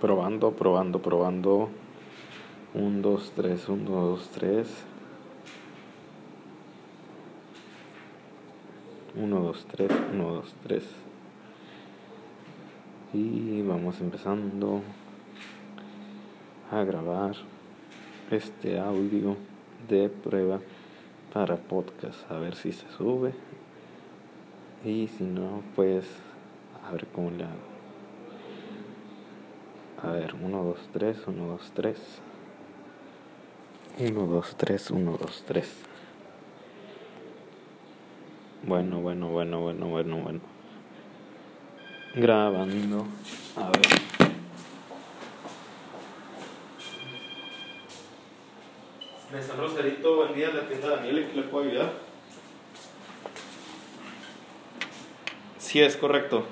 [0.00, 1.68] Probando, probando, probando.
[2.72, 4.84] 1, 2, 3, 1, 2, 3.
[9.14, 10.84] 1, 2, 3, 1, 2, 3.
[13.12, 14.80] Y vamos empezando
[16.70, 17.34] a grabar
[18.30, 19.36] este audio
[19.86, 20.60] de prueba
[21.34, 22.30] para podcast.
[22.30, 23.34] A ver si se sube.
[24.82, 26.06] Y si no, pues
[26.88, 27.79] a ver cómo le hago.
[30.02, 31.98] A ver, 1, 2, 3, 1, 2, 3.
[33.98, 35.68] 1, 2, 3, 1, 2, 3.
[38.62, 40.40] Bueno, bueno, bueno, bueno, bueno, bueno.
[42.14, 43.06] Grabando.
[43.56, 43.82] A ver.
[49.32, 51.92] Mesa Rosarito, buen día, la tienda Daniel, ¿en qué le puedo ayudar?
[55.58, 56.46] Sí, es correcto.